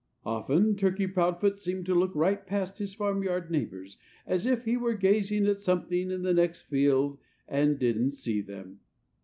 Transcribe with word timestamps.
Often 0.25 0.77
Turkey 0.77 1.05
Proudfoot 1.05 1.59
seemed 1.59 1.85
to 1.85 1.93
look 1.93 2.15
right 2.15 2.47
past 2.47 2.79
his 2.79 2.91
farmyard 2.95 3.51
neighbors, 3.51 3.97
as 4.25 4.47
if 4.47 4.65
he 4.65 4.75
were 4.75 4.95
gazing 4.95 5.45
at 5.45 5.57
something 5.57 6.09
in 6.09 6.23
the 6.23 6.33
next 6.33 6.61
field 6.63 7.19
and 7.47 7.77
didn't 7.77 8.13
see 8.13 8.41
them. 8.41 8.79